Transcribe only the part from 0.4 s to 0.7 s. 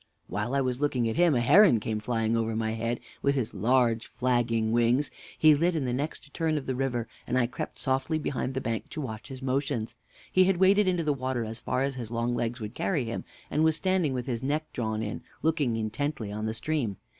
I